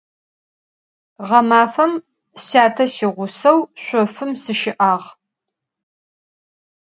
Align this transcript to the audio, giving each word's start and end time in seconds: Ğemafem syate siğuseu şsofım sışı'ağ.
Ğemafem 1.27 1.93
syate 2.45 2.85
siğuseu 2.93 3.59
şsofım 3.83 4.31
sışı'ağ. 4.41 4.95